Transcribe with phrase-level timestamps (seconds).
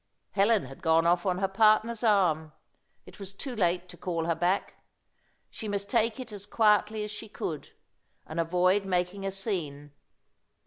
[0.31, 2.53] Helen had gone off on her partner's arm.
[3.05, 4.83] It was too late to call her back.
[5.51, 7.73] She must take it as quietly as she could,
[8.25, 9.91] and avoid making a scene.